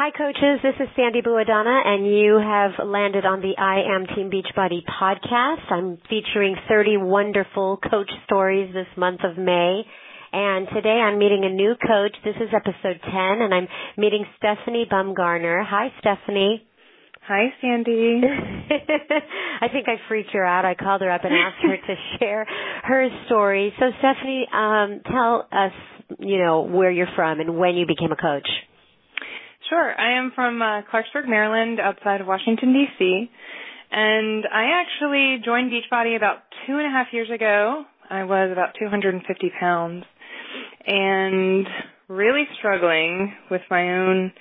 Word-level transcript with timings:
Hi, 0.00 0.08
coaches. 0.16 0.64
This 0.64 0.80
is 0.80 0.88
Sandy 0.96 1.20
Buadana, 1.20 1.84
and 1.84 2.06
you 2.08 2.40
have 2.40 2.88
landed 2.88 3.26
on 3.26 3.42
the 3.42 3.52
I 3.60 3.84
Am 3.84 4.06
Team 4.16 4.30
Beachbody 4.32 4.80
podcast. 4.88 5.70
I'm 5.70 5.98
featuring 6.08 6.56
30 6.70 6.96
wonderful 6.96 7.76
coach 7.76 8.08
stories 8.24 8.72
this 8.72 8.86
month 8.96 9.20
of 9.24 9.36
May. 9.36 9.82
And 10.32 10.68
today 10.72 11.04
I'm 11.04 11.18
meeting 11.18 11.44
a 11.44 11.52
new 11.52 11.74
coach. 11.86 12.16
This 12.24 12.34
is 12.36 12.48
episode 12.56 12.98
10, 13.04 13.12
and 13.12 13.52
I'm 13.52 13.68
meeting 13.98 14.24
Stephanie 14.38 14.86
Bumgarner. 14.90 15.62
Hi, 15.68 15.92
Stephanie. 16.00 16.64
Hi, 17.28 17.52
Sandy. 17.60 18.22
I 19.60 19.68
think 19.68 19.86
I 19.86 20.00
freaked 20.08 20.30
her 20.32 20.46
out. 20.46 20.64
I 20.64 20.76
called 20.76 21.02
her 21.02 21.10
up 21.10 21.24
and 21.24 21.34
asked 21.34 21.60
her 21.60 21.76
to 21.76 21.94
share 22.18 22.46
her 22.84 23.06
story. 23.26 23.74
So, 23.78 23.90
Stephanie, 23.98 24.48
um, 24.50 25.02
tell 25.04 25.46
us, 25.52 25.72
you 26.18 26.38
know, 26.38 26.62
where 26.62 26.90
you're 26.90 27.12
from 27.14 27.40
and 27.40 27.58
when 27.58 27.74
you 27.74 27.86
became 27.86 28.12
a 28.12 28.16
coach. 28.16 28.48
Sure. 29.70 29.94
I 29.98 30.18
am 30.18 30.32
from 30.34 30.60
uh, 30.60 30.82
Clarksburg, 30.92 31.28
Maryland, 31.28 31.78
outside 31.78 32.20
of 32.20 32.26
Washington, 32.26 32.72
D.C. 32.72 33.30
And 33.92 34.44
I 34.52 34.82
actually 34.82 35.40
joined 35.44 35.70
Beachbody 35.70 36.16
about 36.16 36.38
two 36.66 36.76
and 36.76 36.86
a 36.86 36.90
half 36.90 37.06
years 37.12 37.30
ago. 37.32 37.84
I 38.10 38.24
was 38.24 38.50
about 38.50 38.74
250 38.80 39.52
pounds 39.60 40.04
and 40.84 41.64
really 42.08 42.44
struggling 42.58 43.32
with 43.48 43.60
my 43.70 43.96
own 43.96 44.32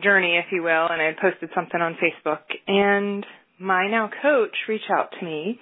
journey, 0.00 0.36
if 0.36 0.46
you 0.52 0.62
will. 0.62 0.86
And 0.88 1.02
I 1.02 1.06
had 1.06 1.16
posted 1.16 1.50
something 1.56 1.80
on 1.80 1.96
Facebook. 1.98 2.46
And 2.68 3.26
my 3.58 3.88
now 3.90 4.08
coach 4.22 4.54
reached 4.68 4.92
out 4.96 5.10
to 5.18 5.26
me. 5.26 5.58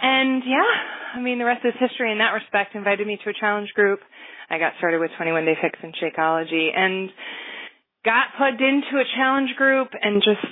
And 0.00 0.42
yeah, 0.46 1.18
I 1.18 1.20
mean, 1.20 1.38
the 1.38 1.44
rest 1.44 1.66
is 1.66 1.74
history 1.78 2.10
in 2.10 2.18
that 2.18 2.32
respect. 2.32 2.74
Invited 2.74 3.06
me 3.06 3.18
to 3.22 3.28
a 3.28 3.34
challenge 3.38 3.68
group. 3.74 4.00
I 4.48 4.56
got 4.58 4.72
started 4.78 4.98
with 4.98 5.10
21 5.18 5.44
Day 5.44 5.56
Fix 5.60 5.78
and 5.82 5.94
Shakeology. 5.94 6.68
And 6.74 7.10
got 8.04 8.36
plugged 8.36 8.60
into 8.60 9.00
a 9.00 9.04
challenge 9.16 9.50
group 9.56 9.88
and 10.00 10.22
just 10.22 10.46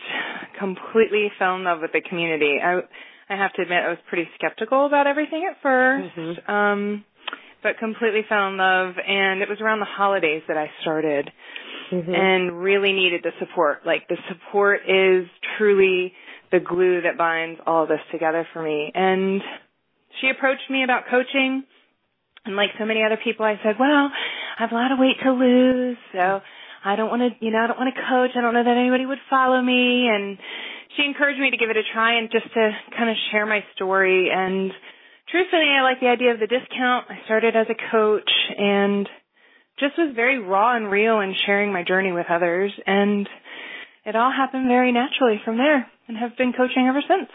completely 0.58 1.30
fell 1.38 1.56
in 1.56 1.64
love 1.64 1.80
with 1.80 1.92
the 1.92 2.00
community. 2.00 2.58
I 2.62 2.80
I 3.28 3.36
have 3.36 3.52
to 3.54 3.62
admit 3.62 3.78
I 3.84 3.88
was 3.88 3.98
pretty 4.08 4.28
skeptical 4.34 4.86
about 4.86 5.06
everything 5.06 5.48
at 5.50 5.62
1st 5.62 6.16
mm-hmm. 6.16 6.50
um, 6.52 7.04
but 7.62 7.78
completely 7.78 8.22
fell 8.28 8.48
in 8.48 8.56
love. 8.56 8.94
And 8.98 9.40
it 9.40 9.48
was 9.48 9.58
around 9.60 9.80
the 9.80 9.86
holidays 9.86 10.42
that 10.48 10.56
I 10.58 10.70
started, 10.82 11.30
mm-hmm. 11.92 12.12
and 12.12 12.60
really 12.60 12.92
needed 12.92 13.22
the 13.22 13.30
support. 13.38 13.86
Like 13.86 14.08
the 14.08 14.16
support 14.28 14.80
is 14.88 15.28
truly 15.58 16.12
the 16.50 16.60
glue 16.60 17.02
that 17.02 17.16
binds 17.16 17.60
all 17.66 17.86
this 17.86 18.00
together 18.10 18.46
for 18.52 18.62
me. 18.62 18.90
And 18.94 19.40
she 20.20 20.28
approached 20.28 20.68
me 20.70 20.84
about 20.84 21.04
coaching. 21.10 21.64
And 22.44 22.56
like 22.56 22.70
so 22.78 22.84
many 22.84 23.02
other 23.04 23.18
people, 23.22 23.46
I 23.46 23.54
said, 23.62 23.76
well, 23.78 24.10
I 24.58 24.62
have 24.62 24.72
a 24.72 24.74
lot 24.74 24.90
of 24.90 24.98
weight 24.98 25.16
to 25.22 25.32
lose. 25.32 25.96
So 26.12 26.40
I 26.84 26.96
don't 26.96 27.10
want 27.10 27.22
to, 27.22 27.44
you 27.44 27.52
know, 27.52 27.58
I 27.58 27.66
don't 27.66 27.78
want 27.78 27.94
to 27.94 28.00
coach. 28.00 28.30
I 28.36 28.40
don't 28.40 28.54
know 28.54 28.64
that 28.64 28.76
anybody 28.76 29.06
would 29.06 29.22
follow 29.30 29.60
me. 29.60 30.08
And 30.08 30.38
she 30.96 31.04
encouraged 31.04 31.40
me 31.40 31.50
to 31.50 31.56
give 31.56 31.70
it 31.70 31.76
a 31.76 31.86
try 31.92 32.18
and 32.18 32.30
just 32.30 32.52
to 32.54 32.70
kind 32.96 33.10
of 33.10 33.16
share 33.30 33.46
my 33.46 33.64
story. 33.74 34.30
And 34.34 34.72
truthfully, 35.30 35.70
I 35.70 35.82
like 35.82 36.00
the 36.00 36.08
idea 36.08 36.32
of 36.32 36.40
the 36.40 36.46
discount. 36.46 37.06
I 37.08 37.24
started 37.24 37.54
as 37.56 37.66
a 37.70 37.78
coach 37.90 38.30
and 38.58 39.08
just 39.78 39.96
was 39.96 40.12
very 40.14 40.38
raw 40.38 40.76
and 40.76 40.90
real 40.90 41.20
in 41.20 41.34
sharing 41.46 41.72
my 41.72 41.82
journey 41.82 42.12
with 42.12 42.26
others. 42.28 42.72
And 42.86 43.28
it 44.04 44.16
all 44.16 44.32
happened 44.32 44.66
very 44.68 44.92
naturally 44.92 45.40
from 45.44 45.56
there 45.58 45.86
and 46.08 46.16
have 46.16 46.36
been 46.36 46.52
coaching 46.52 46.86
ever 46.88 47.02
since. 47.06 47.30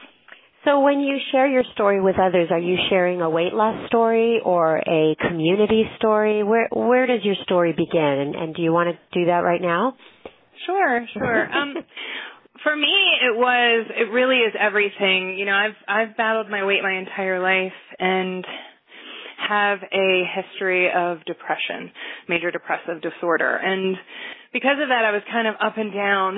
So 0.68 0.82
when 0.82 1.00
you 1.00 1.18
share 1.32 1.48
your 1.48 1.64
story 1.76 2.02
with 2.02 2.18
others, 2.20 2.50
are 2.52 2.60
you 2.60 2.76
sharing 2.90 3.22
a 3.22 3.30
weight 3.30 3.54
loss 3.54 3.88
story 3.88 4.42
or 4.44 4.80
a 4.80 5.16
community 5.26 5.84
story? 5.96 6.44
Where 6.44 6.68
where 6.74 7.08
does 7.08 7.24
your 7.24 7.36
story 7.44 7.72
begin? 7.72 8.04
And, 8.04 8.36
and 8.36 8.54
do 8.54 8.62
you 8.62 8.74
want 8.74 8.90
to 8.90 9.18
do 9.18 9.28
that 9.28 9.46
right 9.46 9.62
now? 9.62 9.96
Sure, 10.66 11.08
sure. 11.14 11.54
um, 11.58 11.74
for 12.64 12.76
me, 12.76 12.94
it 13.24 13.38
was 13.38 13.88
it 13.96 14.12
really 14.12 14.40
is 14.40 14.54
everything. 14.60 15.38
You 15.40 15.46
know, 15.46 15.54
I've 15.54 15.78
I've 15.88 16.18
battled 16.18 16.50
my 16.50 16.66
weight 16.66 16.84
my 16.84 17.00
entire 17.00 17.42
life 17.42 17.72
and 17.98 18.46
have 19.48 19.80
a 19.94 20.24
history 20.36 20.90
of 20.94 21.24
depression, 21.24 21.92
major 22.28 22.52
depressive 22.52 23.02
disorder, 23.02 23.56
and 23.56 23.96
because 24.52 24.82
of 24.82 24.90
that, 24.90 25.06
I 25.06 25.12
was 25.12 25.22
kind 25.32 25.48
of 25.48 25.56
up 25.62 25.78
and 25.78 25.94
down. 25.94 26.38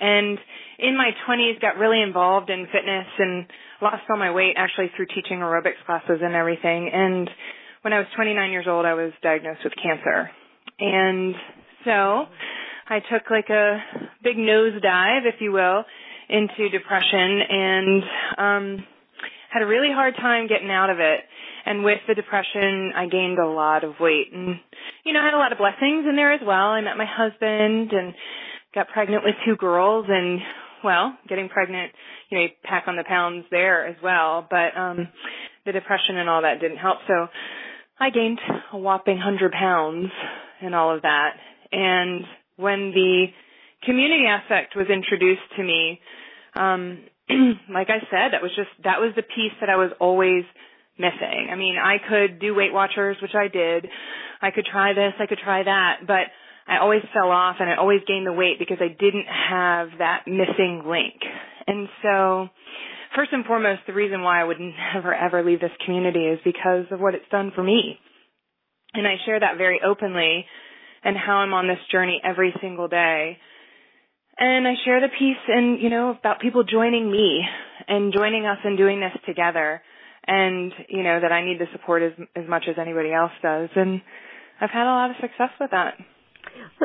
And 0.00 0.38
in 0.78 0.96
my 0.96 1.10
20s, 1.28 1.60
got 1.60 1.76
really 1.76 2.00
involved 2.02 2.50
in 2.50 2.66
fitness 2.66 3.06
and 3.18 3.46
lost 3.80 4.02
all 4.10 4.16
my 4.16 4.30
weight 4.30 4.54
actually 4.56 4.90
through 4.96 5.06
teaching 5.06 5.38
aerobics 5.38 5.84
classes 5.86 6.20
and 6.22 6.34
everything. 6.34 6.90
And 6.92 7.28
when 7.82 7.92
I 7.92 7.98
was 7.98 8.08
29 8.16 8.50
years 8.50 8.66
old, 8.68 8.84
I 8.84 8.94
was 8.94 9.12
diagnosed 9.22 9.60
with 9.64 9.72
cancer. 9.80 10.30
And 10.80 11.34
so 11.84 12.24
I 12.88 13.00
took 13.10 13.30
like 13.30 13.48
a 13.50 13.78
big 14.22 14.36
nosedive, 14.36 15.26
if 15.26 15.40
you 15.40 15.52
will, 15.52 15.84
into 16.28 16.68
depression 16.70 17.40
and 17.48 18.02
um 18.36 18.86
had 19.50 19.62
a 19.62 19.66
really 19.66 19.88
hard 19.90 20.14
time 20.16 20.46
getting 20.46 20.70
out 20.70 20.90
of 20.90 20.98
it. 21.00 21.20
And 21.64 21.82
with 21.82 22.00
the 22.06 22.14
depression, 22.14 22.92
I 22.94 23.06
gained 23.06 23.38
a 23.38 23.46
lot 23.46 23.82
of 23.82 23.94
weight 23.98 24.32
and 24.32 24.60
you 25.04 25.12
know, 25.12 25.20
I 25.20 25.24
had 25.24 25.34
a 25.34 25.38
lot 25.38 25.52
of 25.52 25.58
blessings 25.58 26.04
in 26.08 26.16
there 26.16 26.32
as 26.32 26.40
well. 26.44 26.68
I 26.76 26.80
met 26.82 26.96
my 26.96 27.06
husband 27.08 27.92
and 27.92 28.12
got 28.74 28.88
pregnant 28.88 29.24
with 29.24 29.34
two 29.46 29.56
girls 29.56 30.06
and 30.08 30.40
well, 30.84 31.16
getting 31.28 31.48
pregnant, 31.48 31.92
you 32.30 32.38
know, 32.38 32.44
you 32.44 32.50
pack 32.64 32.84
on 32.86 32.96
the 32.96 33.04
pounds 33.04 33.44
there 33.50 33.86
as 33.86 33.96
well, 34.02 34.46
but 34.48 34.76
um 34.76 35.08
the 35.66 35.72
depression 35.72 36.16
and 36.16 36.28
all 36.28 36.42
that 36.42 36.60
didn't 36.60 36.78
help. 36.78 36.98
So 37.06 37.26
I 38.00 38.10
gained 38.10 38.38
a 38.72 38.78
whopping 38.78 39.16
100 39.16 39.52
pounds 39.52 40.10
and 40.62 40.74
all 40.74 40.94
of 40.94 41.02
that. 41.02 41.30
And 41.72 42.24
when 42.56 42.92
the 42.92 43.26
community 43.84 44.24
aspect 44.26 44.74
was 44.76 44.86
introduced 44.88 45.42
to 45.56 45.62
me, 45.62 46.00
um 46.54 47.04
like 47.70 47.88
I 47.90 48.00
said, 48.10 48.32
that 48.32 48.42
was 48.42 48.52
just 48.56 48.70
that 48.84 49.00
was 49.00 49.12
the 49.16 49.22
piece 49.22 49.52
that 49.60 49.68
I 49.68 49.76
was 49.76 49.90
always 50.00 50.44
missing. 50.98 51.48
I 51.50 51.54
mean, 51.54 51.76
I 51.78 51.96
could 52.08 52.40
do 52.40 52.54
Weight 52.54 52.72
Watchers, 52.72 53.16
which 53.22 53.34
I 53.34 53.48
did. 53.48 53.86
I 54.42 54.50
could 54.50 54.66
try 54.66 54.92
this, 54.94 55.12
I 55.18 55.26
could 55.26 55.38
try 55.42 55.62
that, 55.62 56.00
but 56.06 56.26
I 56.68 56.78
always 56.78 57.00
fell 57.14 57.30
off 57.30 57.56
and 57.60 57.70
I 57.70 57.76
always 57.76 58.00
gained 58.06 58.26
the 58.26 58.32
weight 58.32 58.58
because 58.58 58.76
I 58.80 58.88
didn't 58.88 59.26
have 59.26 59.88
that 59.98 60.24
missing 60.26 60.82
link. 60.86 61.14
And 61.66 61.88
so, 62.02 62.48
first 63.16 63.32
and 63.32 63.44
foremost, 63.46 63.80
the 63.86 63.94
reason 63.94 64.22
why 64.22 64.40
I 64.40 64.44
would 64.44 64.58
never 64.60 65.14
ever 65.14 65.42
leave 65.42 65.60
this 65.60 65.70
community 65.84 66.26
is 66.26 66.38
because 66.44 66.84
of 66.90 67.00
what 67.00 67.14
it's 67.14 67.28
done 67.30 67.52
for 67.54 67.62
me. 67.62 67.98
And 68.92 69.06
I 69.06 69.16
share 69.24 69.40
that 69.40 69.56
very 69.56 69.80
openly 69.84 70.44
and 71.04 71.16
how 71.16 71.36
I'm 71.36 71.54
on 71.54 71.68
this 71.68 71.78
journey 71.90 72.20
every 72.22 72.54
single 72.60 72.88
day. 72.88 73.38
And 74.38 74.68
I 74.68 74.74
share 74.84 75.00
the 75.00 75.08
piece 75.08 75.36
and, 75.48 75.80
you 75.80 75.90
know, 75.90 76.10
about 76.10 76.40
people 76.40 76.64
joining 76.64 77.10
me 77.10 77.42
and 77.88 78.12
joining 78.12 78.46
us 78.46 78.58
and 78.62 78.76
doing 78.76 79.00
this 79.00 79.12
together. 79.26 79.82
And, 80.26 80.72
you 80.88 81.02
know, 81.02 81.18
that 81.20 81.32
I 81.32 81.44
need 81.44 81.58
the 81.58 81.66
support 81.72 82.02
as, 82.02 82.12
as 82.36 82.48
much 82.48 82.64
as 82.68 82.76
anybody 82.78 83.12
else 83.12 83.32
does. 83.42 83.70
And 83.74 84.02
I've 84.60 84.70
had 84.70 84.84
a 84.84 84.92
lot 84.92 85.10
of 85.10 85.16
success 85.20 85.50
with 85.58 85.70
that. 85.70 85.94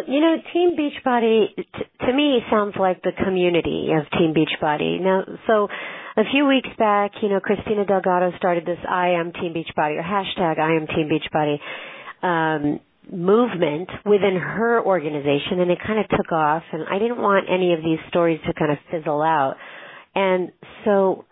You 0.07 0.19
know, 0.19 0.35
Team 0.53 0.75
Beachbody 0.77 1.55
t- 1.55 1.63
to 2.05 2.13
me 2.13 2.39
sounds 2.49 2.75
like 2.79 3.01
the 3.03 3.11
community 3.23 3.89
of 3.97 4.09
Team 4.17 4.33
Beachbody. 4.33 4.99
Now, 5.01 5.23
so 5.47 5.67
a 6.15 6.23
few 6.31 6.45
weeks 6.47 6.69
back, 6.77 7.11
you 7.21 7.29
know, 7.29 7.39
Christina 7.39 7.85
Delgado 7.85 8.31
started 8.37 8.65
this 8.65 8.77
I 8.87 9.09
am 9.19 9.31
Team 9.33 9.53
Beachbody 9.53 9.97
or 9.99 10.03
hashtag 10.03 10.59
I 10.59 10.75
am 10.75 10.87
Team 10.87 11.09
Beachbody 11.09 11.57
um, 12.23 12.79
movement 13.11 13.89
within 14.05 14.35
her 14.35 14.83
organization, 14.83 15.59
and 15.59 15.71
it 15.71 15.79
kind 15.85 15.99
of 15.99 16.07
took 16.09 16.31
off. 16.31 16.63
And 16.71 16.83
I 16.89 16.99
didn't 16.99 17.21
want 17.21 17.47
any 17.49 17.73
of 17.73 17.79
these 17.79 17.99
stories 18.09 18.39
to 18.47 18.53
kind 18.53 18.71
of 18.71 18.77
fizzle 18.91 19.21
out. 19.21 19.55
And 20.15 20.51
so, 20.85 21.25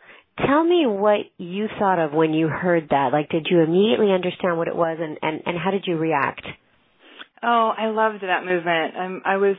tell 0.46 0.64
me 0.64 0.86
what 0.88 1.20
you 1.38 1.68
thought 1.78 2.00
of 2.00 2.14
when 2.14 2.34
you 2.34 2.48
heard 2.48 2.90
that. 2.90 3.10
Like, 3.14 3.30
did 3.30 3.48
you 3.50 3.62
immediately 3.62 4.12
understand 4.12 4.58
what 4.58 4.68
it 4.68 4.76
was, 4.76 4.98
and 5.00 5.18
and, 5.22 5.42
and 5.46 5.58
how 5.58 5.72
did 5.72 5.84
you 5.86 5.98
react? 5.98 6.46
Oh, 7.44 7.72
I 7.76 7.88
loved 7.88 8.24
that 8.24 8.46
movement. 8.46 8.96
I'm, 8.96 9.22
I 9.26 9.38
was 9.38 9.56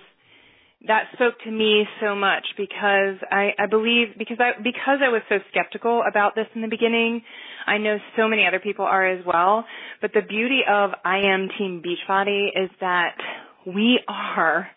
that 0.87 1.05
spoke 1.13 1.35
to 1.45 1.51
me 1.51 1.85
so 2.01 2.15
much 2.17 2.45
because 2.57 3.17
I, 3.31 3.51
I 3.59 3.67
believe 3.71 4.19
because 4.19 4.39
I 4.41 4.61
because 4.61 4.99
I 5.05 5.09
was 5.11 5.23
so 5.29 5.37
skeptical 5.51 6.03
about 6.09 6.35
this 6.35 6.47
in 6.55 6.63
the 6.63 6.69
beginning. 6.69 7.23
I 7.67 7.79
know 7.79 7.99
so 8.17 8.27
many 8.27 8.47
other 8.47 8.59
people 8.59 8.85
are 8.85 9.07
as 9.07 9.25
well. 9.25 9.65
But 10.01 10.13
the 10.13 10.23
beauty 10.23 10.61
of 10.69 10.91
I 11.05 11.19
am 11.19 11.49
Team 11.57 11.83
Beachbody 11.85 12.49
is 12.49 12.71
that 12.81 13.17
we 13.67 14.01
are 14.09 14.69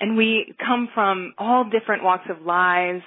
and 0.00 0.16
we 0.16 0.54
come 0.64 0.88
from 0.94 1.34
all 1.36 1.64
different 1.64 2.02
walks 2.02 2.24
of 2.30 2.42
lives. 2.42 3.02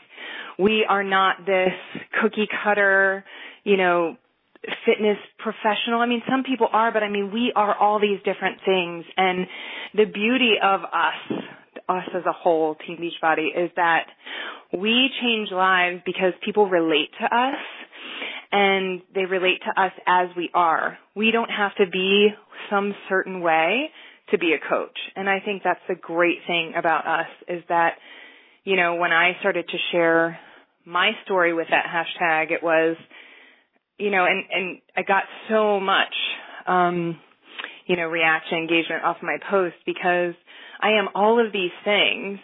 We 0.59 0.85
are 0.87 1.03
not 1.03 1.45
this 1.47 1.73
cookie 2.21 2.47
cutter, 2.63 3.25
you 3.63 3.77
know, 3.77 4.17
fitness 4.85 5.17
professional. 5.39 5.99
I 5.99 6.05
mean, 6.05 6.21
some 6.29 6.43
people 6.43 6.67
are, 6.71 6.91
but 6.91 7.03
I 7.03 7.09
mean, 7.09 7.31
we 7.33 7.51
are 7.55 7.75
all 7.75 7.99
these 7.99 8.19
different 8.23 8.59
things. 8.65 9.05
And 9.17 9.47
the 9.93 10.05
beauty 10.05 10.55
of 10.61 10.81
us, 10.81 11.43
us 11.89 12.07
as 12.15 12.25
a 12.25 12.31
whole, 12.31 12.75
Team 12.75 12.97
Beachbody, 12.97 13.47
is 13.55 13.71
that 13.75 14.05
we 14.71 15.09
change 15.21 15.49
lives 15.51 16.01
because 16.05 16.33
people 16.43 16.69
relate 16.69 17.09
to 17.19 17.25
us 17.25 17.59
and 18.51 19.01
they 19.13 19.25
relate 19.25 19.61
to 19.65 19.81
us 19.81 19.91
as 20.07 20.29
we 20.37 20.49
are. 20.53 20.97
We 21.15 21.31
don't 21.31 21.49
have 21.49 21.75
to 21.75 21.89
be 21.91 22.29
some 22.69 22.93
certain 23.09 23.41
way 23.41 23.89
to 24.31 24.37
be 24.37 24.53
a 24.53 24.69
coach. 24.69 24.97
And 25.15 25.29
I 25.29 25.39
think 25.39 25.63
that's 25.63 25.81
the 25.87 25.95
great 25.95 26.37
thing 26.47 26.73
about 26.77 27.05
us 27.05 27.27
is 27.47 27.63
that, 27.69 27.95
you 28.63 28.75
know, 28.75 28.95
when 28.95 29.11
I 29.11 29.33
started 29.39 29.67
to 29.67 29.77
share 29.91 30.39
my 30.85 31.11
story 31.25 31.53
with 31.53 31.67
that 31.69 31.85
hashtag, 31.85 32.51
it 32.51 32.63
was, 32.63 32.95
you 33.97 34.11
know, 34.11 34.25
and, 34.25 34.43
and 34.51 34.77
I 34.95 35.03
got 35.03 35.23
so 35.49 35.79
much, 35.79 36.13
um, 36.67 37.19
you 37.85 37.95
know, 37.95 38.07
reaction, 38.07 38.57
engagement 38.57 39.03
off 39.03 39.17
my 39.21 39.37
post 39.49 39.75
because 39.85 40.33
I 40.81 40.99
am 40.99 41.09
all 41.15 41.43
of 41.43 41.51
these 41.51 41.71
things 41.83 42.39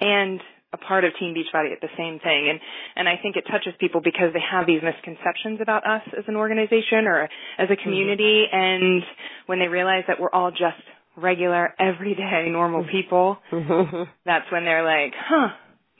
and 0.00 0.40
a 0.72 0.76
part 0.76 1.04
of 1.04 1.12
Team 1.18 1.34
Beachbody 1.34 1.72
at 1.72 1.80
the 1.80 1.88
same 1.96 2.18
thing. 2.20 2.48
And, 2.50 2.60
and 2.96 3.08
I 3.08 3.20
think 3.20 3.36
it 3.36 3.44
touches 3.50 3.72
people 3.80 4.00
because 4.02 4.32
they 4.34 4.42
have 4.52 4.66
these 4.66 4.82
misconceptions 4.82 5.60
about 5.60 5.86
us 5.86 6.02
as 6.16 6.24
an 6.28 6.36
organization 6.36 7.06
or 7.06 7.24
as 7.24 7.30
a 7.58 7.62
mm-hmm. 7.62 7.82
community. 7.82 8.44
Mm-hmm. 8.52 8.56
And 8.56 9.02
when 9.46 9.58
they 9.58 9.68
realize 9.68 10.04
that 10.08 10.20
we're 10.20 10.30
all 10.30 10.50
just 10.50 10.82
regular, 11.16 11.74
everyday, 11.80 12.48
normal 12.50 12.82
mm-hmm. 12.82 12.90
people, 12.90 13.38
that's 14.26 14.50
when 14.52 14.64
they're 14.64 14.84
like, 14.84 15.14
huh, 15.16 15.48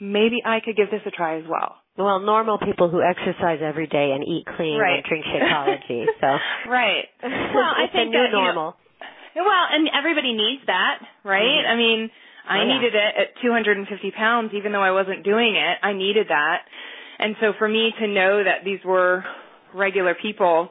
maybe 0.01 0.43
I 0.45 0.59
could 0.65 0.77
give 0.77 0.91
this 0.91 1.01
a 1.07 1.11
try 1.11 1.39
as 1.39 1.45
well. 1.49 1.77
Well, 1.99 2.21
normal 2.21 2.59
people 2.63 2.89
who 2.89 3.03
exercise 3.03 3.59
every 3.59 3.89
day 3.91 4.15
and 4.15 4.23
eat 4.23 4.47
clean 4.55 4.79
right. 4.79 5.03
and 5.03 5.05
drink 5.05 5.27
Shakeology. 5.27 6.07
So 6.23 6.31
right. 6.71 7.11
Well, 7.23 7.75
I 7.75 7.91
think 7.91 8.15
the 8.15 8.23
new 8.23 8.23
that, 8.23 8.33
normal. 8.33 8.79
You 9.35 9.43
know, 9.43 9.51
well, 9.51 9.67
and 9.75 9.91
everybody 9.91 10.33
needs 10.33 10.63
that, 10.67 11.03
right? 11.27 11.43
Mm-hmm. 11.43 11.75
I 11.75 11.77
mean, 11.77 12.11
I 12.49 12.55
oh, 12.55 12.63
yeah. 12.63 12.75
needed 12.79 12.95
it 12.95 13.13
at 13.19 13.43
250 13.43 14.13
pounds, 14.13 14.53
even 14.55 14.71
though 14.71 14.83
I 14.83 14.93
wasn't 14.93 15.25
doing 15.25 15.59
it. 15.59 15.77
I 15.83 15.93
needed 15.93 16.29
that. 16.31 16.63
And 17.19 17.35
so 17.41 17.53
for 17.59 17.69
me 17.69 17.91
to 17.99 18.07
know 18.07 18.45
that 18.47 18.65
these 18.65 18.79
were 18.87 19.25
regular 19.75 20.15
people, 20.15 20.71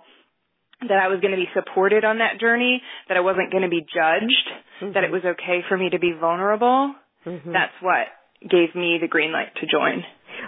that 0.81 0.97
I 0.97 1.09
was 1.09 1.19
going 1.19 1.31
to 1.31 1.38
be 1.38 1.50
supported 1.53 2.06
on 2.06 2.19
that 2.19 2.39
journey, 2.39 2.81
that 3.09 3.18
I 3.18 3.21
wasn't 3.21 3.51
going 3.51 3.63
to 3.63 3.69
be 3.69 3.81
judged, 3.81 4.47
mm-hmm. 4.79 4.94
that 4.94 5.03
it 5.03 5.12
was 5.12 5.24
okay 5.25 5.59
for 5.68 5.77
me 5.77 5.89
to 5.89 6.00
be 6.00 6.13
vulnerable, 6.18 6.95
mm-hmm. 7.25 7.51
that's 7.51 7.75
what 7.81 8.07
gave 8.41 8.75
me 8.75 8.97
the 9.01 9.07
green 9.07 9.31
light 9.31 9.53
to 9.59 9.68
join. 9.68 10.03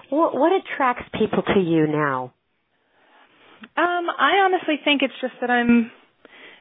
What, 0.09 0.35
what 0.35 0.51
attracts 0.51 1.03
people 1.17 1.43
to 1.53 1.59
you 1.59 1.87
now? 1.87 2.33
Um, 3.75 4.07
I 4.17 4.41
honestly 4.45 4.75
think 4.83 5.01
it's 5.01 5.13
just 5.21 5.33
that 5.41 5.49
I'm 5.49 5.91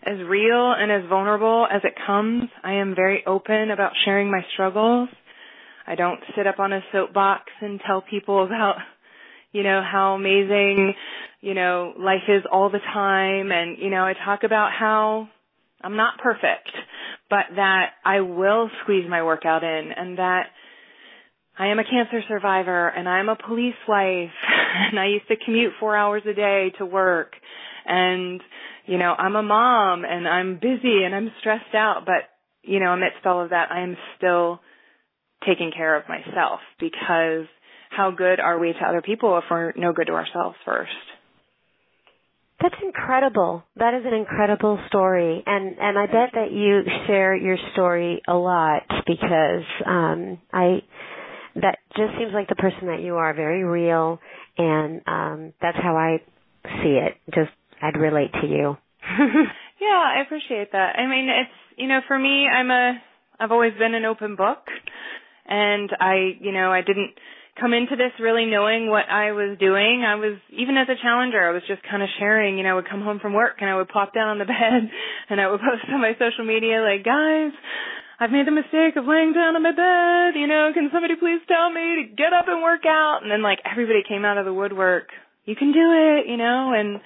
as 0.04 0.18
real 0.26 0.72
and 0.72 0.90
as 0.90 1.08
vulnerable 1.08 1.66
as 1.70 1.82
it 1.84 1.94
comes. 2.06 2.44
I 2.62 2.74
am 2.74 2.94
very 2.94 3.24
open 3.26 3.70
about 3.70 3.92
sharing 4.04 4.30
my 4.30 4.40
struggles. 4.52 5.08
I 5.86 5.94
don't 5.94 6.20
sit 6.36 6.46
up 6.46 6.58
on 6.58 6.72
a 6.72 6.80
soapbox 6.92 7.44
and 7.60 7.80
tell 7.86 8.02
people 8.02 8.44
about, 8.46 8.76
you 9.52 9.62
know, 9.62 9.82
how 9.82 10.14
amazing, 10.14 10.94
you 11.40 11.54
know, 11.54 11.94
life 11.98 12.28
is 12.28 12.42
all 12.50 12.70
the 12.70 12.78
time. 12.78 13.50
And, 13.52 13.78
you 13.78 13.90
know, 13.90 14.04
I 14.04 14.14
talk 14.24 14.42
about 14.44 14.70
how 14.78 15.28
I'm 15.82 15.96
not 15.96 16.18
perfect, 16.18 16.70
but 17.30 17.46
that 17.56 17.90
I 18.04 18.20
will 18.20 18.70
squeeze 18.82 19.08
my 19.08 19.22
workout 19.22 19.62
in 19.62 19.92
and 19.96 20.18
that 20.18 20.46
I 21.58 21.68
am 21.68 21.78
a 21.78 21.84
cancer 21.84 22.20
survivor 22.28 22.88
and 22.88 23.08
I'm 23.08 23.28
a 23.28 23.36
police 23.36 23.74
wife 23.86 24.30
and 24.90 24.98
I 24.98 25.06
used 25.06 25.28
to 25.28 25.36
commute 25.44 25.72
four 25.80 25.96
hours 25.96 26.22
a 26.28 26.34
day 26.34 26.72
to 26.78 26.86
work 26.86 27.32
and 27.86 28.40
you 28.88 28.96
know, 28.96 29.14
I'm 29.16 29.36
a 29.36 29.42
mom 29.42 30.04
and 30.04 30.26
I'm 30.26 30.54
busy 30.54 31.04
and 31.04 31.14
I'm 31.14 31.30
stressed 31.40 31.74
out, 31.74 32.04
but, 32.06 32.24
you 32.62 32.80
know, 32.80 32.92
amidst 32.92 33.24
all 33.26 33.44
of 33.44 33.50
that, 33.50 33.70
I 33.70 33.82
am 33.82 33.96
still 34.16 34.60
taking 35.46 35.70
care 35.76 35.94
of 35.94 36.08
myself 36.08 36.60
because 36.80 37.46
how 37.90 38.10
good 38.16 38.40
are 38.40 38.58
we 38.58 38.72
to 38.72 38.86
other 38.88 39.02
people 39.02 39.36
if 39.38 39.44
we're 39.50 39.72
no 39.76 39.92
good 39.92 40.06
to 40.06 40.14
ourselves 40.14 40.56
first? 40.64 40.90
That's 42.60 42.74
incredible. 42.82 43.62
That 43.76 43.94
is 43.94 44.04
an 44.04 44.14
incredible 44.14 44.80
story. 44.88 45.44
And 45.46 45.76
and 45.78 45.96
I 45.96 46.06
bet 46.06 46.30
that 46.34 46.50
you 46.50 46.80
share 47.06 47.36
your 47.36 47.56
story 47.72 48.20
a 48.26 48.34
lot 48.34 48.82
because 49.06 49.64
um 49.86 50.38
I 50.52 50.82
that 51.62 51.78
just 51.96 52.12
seems 52.18 52.32
like 52.32 52.48
the 52.48 52.54
person 52.54 52.86
that 52.88 53.00
you 53.00 53.16
are, 53.16 53.34
very 53.34 53.64
real 53.64 54.20
and 54.56 55.00
um 55.06 55.52
that's 55.62 55.78
how 55.80 55.96
I 55.96 56.18
see 56.82 56.98
it. 56.98 57.14
Just 57.34 57.50
I'd 57.80 57.96
relate 57.96 58.32
to 58.42 58.46
you. 58.46 58.76
yeah, 59.80 60.02
I 60.16 60.22
appreciate 60.24 60.72
that. 60.72 60.96
I 60.98 61.06
mean, 61.06 61.28
it's 61.28 61.78
you 61.78 61.88
know, 61.88 62.00
for 62.06 62.18
me, 62.18 62.46
I'm 62.46 62.70
a 62.70 62.98
I've 63.40 63.52
always 63.52 63.72
been 63.78 63.94
an 63.94 64.04
open 64.04 64.36
book, 64.36 64.66
and 65.46 65.90
I 66.00 66.36
you 66.40 66.52
know 66.52 66.72
I 66.72 66.80
didn't 66.82 67.14
come 67.60 67.72
into 67.72 67.96
this 67.96 68.12
really 68.20 68.46
knowing 68.46 68.88
what 68.88 69.08
I 69.10 69.32
was 69.32 69.58
doing. 69.58 70.04
I 70.06 70.14
was 70.16 70.38
even 70.50 70.76
as 70.76 70.88
a 70.88 71.00
challenger, 71.00 71.42
I 71.42 71.52
was 71.52 71.62
just 71.66 71.82
kind 71.88 72.02
of 72.02 72.08
sharing. 72.18 72.58
You 72.58 72.64
know, 72.64 72.70
I 72.70 72.74
would 72.74 72.88
come 72.88 73.02
home 73.02 73.18
from 73.20 73.32
work 73.32 73.56
and 73.60 73.70
I 73.70 73.76
would 73.76 73.88
plop 73.88 74.14
down 74.14 74.28
on 74.28 74.38
the 74.38 74.44
bed 74.50 74.90
and 75.30 75.40
I 75.40 75.50
would 75.50 75.60
post 75.60 75.86
on 75.92 76.00
my 76.00 76.12
social 76.18 76.44
media 76.44 76.82
like, 76.82 77.04
guys. 77.04 77.52
I've 78.20 78.32
made 78.34 78.46
the 78.46 78.52
mistake 78.52 78.96
of 78.96 79.06
laying 79.06 79.32
down 79.32 79.54
on 79.54 79.62
my 79.62 79.70
bed, 79.70 80.34
you 80.34 80.48
know, 80.48 80.70
can 80.74 80.90
somebody 80.92 81.14
please 81.14 81.38
tell 81.46 81.70
me 81.70 82.02
to 82.02 82.14
get 82.16 82.32
up 82.34 82.46
and 82.48 82.62
work 82.62 82.82
out? 82.84 83.20
And 83.22 83.30
then 83.30 83.42
like 83.42 83.60
everybody 83.62 84.02
came 84.02 84.24
out 84.24 84.38
of 84.38 84.44
the 84.44 84.52
woodwork. 84.52 85.08
You 85.44 85.54
can 85.54 85.72
do 85.72 85.86
it, 85.94 86.26
you 86.28 86.36
know, 86.36 86.74
and 86.74 87.00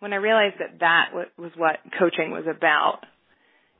when 0.00 0.12
I 0.12 0.16
realized 0.16 0.56
that 0.58 0.80
that 0.80 1.14
was 1.14 1.52
what 1.56 1.78
coaching 1.98 2.32
was 2.32 2.44
about, 2.44 3.00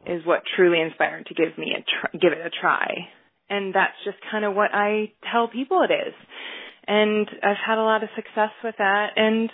is 0.07 0.25
what 0.25 0.43
truly 0.57 0.81
inspired 0.81 1.27
to 1.27 1.35
give 1.35 1.59
me 1.59 1.75
a 1.77 1.83
tr- 1.83 2.17
give 2.17 2.33
it 2.33 2.45
a 2.45 2.51
try. 2.51 3.09
And 3.51 3.75
that's 3.75 3.95
just 4.05 4.17
kind 4.31 4.45
of 4.45 4.55
what 4.55 4.71
I 4.73 5.13
tell 5.31 5.49
people 5.49 5.83
it 5.83 5.93
is. 5.93 6.15
And 6.87 7.29
I've 7.43 7.61
had 7.65 7.79
a 7.79 7.83
lot 7.83 8.03
of 8.03 8.09
success 8.17 8.51
with 8.65 8.77
that. 8.79 9.11
And 9.17 9.51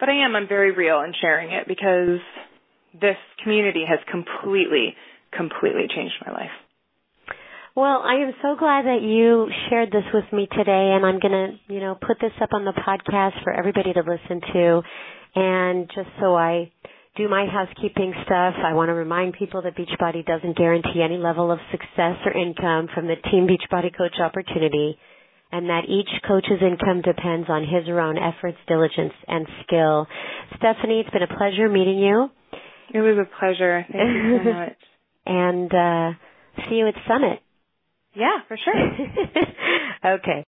but 0.00 0.08
I 0.08 0.24
am 0.24 0.34
I'm 0.34 0.48
very 0.48 0.72
real 0.72 1.00
in 1.00 1.12
sharing 1.20 1.52
it 1.52 1.68
because 1.68 2.18
this 2.94 3.18
community 3.42 3.84
has 3.88 3.98
completely 4.10 4.96
completely 5.36 5.86
changed 5.94 6.14
my 6.24 6.32
life. 6.32 6.54
Well, 7.74 8.02
I 8.04 8.16
am 8.16 8.32
so 8.42 8.54
glad 8.58 8.84
that 8.84 9.00
you 9.00 9.48
shared 9.70 9.90
this 9.90 10.04
with 10.12 10.30
me 10.30 10.46
today 10.46 10.92
and 10.92 11.06
I'm 11.06 11.18
going 11.20 11.32
to, 11.32 11.72
you 11.72 11.80
know, 11.80 11.94
put 11.94 12.20
this 12.20 12.32
up 12.42 12.50
on 12.52 12.66
the 12.66 12.72
podcast 12.72 13.42
for 13.42 13.52
everybody 13.52 13.94
to 13.94 14.00
listen 14.00 14.42
to 14.52 14.82
and 15.34 15.88
just 15.94 16.08
so 16.20 16.36
I 16.36 16.70
do 17.16 17.28
my 17.28 17.46
housekeeping 17.46 18.12
stuff, 18.24 18.54
I 18.64 18.72
want 18.72 18.88
to 18.88 18.94
remind 18.94 19.34
people 19.34 19.62
that 19.62 19.76
Beachbody 19.76 20.24
doesn't 20.24 20.56
guarantee 20.56 21.02
any 21.04 21.18
level 21.18 21.50
of 21.50 21.58
success 21.70 22.16
or 22.24 22.32
income 22.32 22.88
from 22.94 23.06
the 23.06 23.16
Team 23.30 23.46
Beachbody 23.46 23.96
Coach 23.96 24.20
opportunity 24.20 24.96
and 25.52 25.68
that 25.68 25.84
each 25.88 26.08
coach's 26.26 26.62
income 26.62 27.02
depends 27.02 27.48
on 27.50 27.62
his 27.62 27.86
or 27.86 27.96
her 27.96 28.00
own 28.00 28.16
efforts, 28.16 28.56
diligence, 28.66 29.12
and 29.28 29.46
skill. 29.64 30.06
Stephanie, 30.56 31.00
it's 31.00 31.10
been 31.10 31.22
a 31.22 31.36
pleasure 31.36 31.68
meeting 31.68 31.98
you. 31.98 32.28
It 32.94 33.00
was 33.00 33.18
a 33.20 33.28
pleasure. 33.38 33.84
Thank 33.92 33.94
you 33.94 34.38
so 34.44 34.52
much. 34.52 34.76
And 35.26 35.72
uh, 35.74 36.12
see 36.68 36.76
you 36.76 36.88
at 36.88 36.94
Summit. 37.08 37.40
Yeah, 38.14 38.38
for 38.48 38.56
sure. 38.56 38.74
okay. 40.16 40.44